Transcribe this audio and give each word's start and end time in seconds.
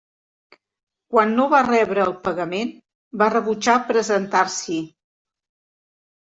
Quan 1.15 1.33
no 1.39 1.43
va 1.51 1.59
rebre 1.67 2.03
el 2.05 2.15
pagament, 2.27 2.71
va 3.23 3.29
rebutjar 3.35 3.77
presentar-s'hi. 3.91 4.81